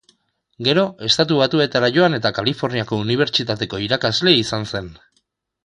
Gero, 0.67 0.85
Estatu 1.07 1.37
Batuetara 1.41 1.91
joan 1.99 2.19
eta 2.19 2.33
Kaliforniako 2.39 3.01
Unibertsitateko 3.05 3.83
irakasle 3.89 4.37
izan 4.43 4.69
zen. 4.75 4.93